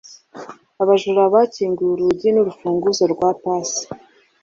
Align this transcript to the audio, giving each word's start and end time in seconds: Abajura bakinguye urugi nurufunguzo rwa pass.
Abajura 0.81 1.21
bakinguye 1.33 1.91
urugi 1.93 2.29
nurufunguzo 2.31 3.03
rwa 3.13 3.29
pass. 3.41 3.71